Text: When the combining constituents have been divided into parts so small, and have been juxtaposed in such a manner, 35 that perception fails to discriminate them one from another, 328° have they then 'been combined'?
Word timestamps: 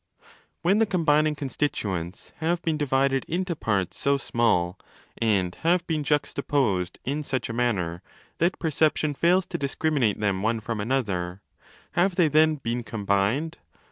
When 0.63 0.79
the 0.79 0.87
combining 0.87 1.35
constituents 1.35 2.33
have 2.37 2.63
been 2.63 2.75
divided 2.75 3.23
into 3.27 3.55
parts 3.55 3.99
so 3.99 4.17
small, 4.17 4.79
and 5.19 5.53
have 5.61 5.85
been 5.85 6.03
juxtaposed 6.03 6.97
in 7.05 7.21
such 7.21 7.49
a 7.49 7.53
manner, 7.53 8.01
35 8.39 8.39
that 8.39 8.59
perception 8.59 9.13
fails 9.13 9.45
to 9.45 9.59
discriminate 9.59 10.19
them 10.19 10.41
one 10.41 10.59
from 10.59 10.79
another, 10.81 11.43
328° 11.89 11.89
have 11.91 12.15
they 12.15 12.29
then 12.29 12.55
'been 12.55 12.81
combined'? 12.81 13.59